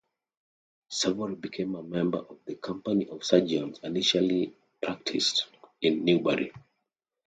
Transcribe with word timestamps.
Savory 0.89 1.35
became 1.35 1.75
a 1.75 1.83
member 1.83 2.17
of 2.17 2.39
the 2.45 2.55
Company 2.55 3.07
of 3.09 3.23
Surgeons 3.23 3.79
and 3.83 3.95
initially 3.95 4.51
practiced 4.81 5.45
in 5.79 6.03
Newbury. 6.05 6.51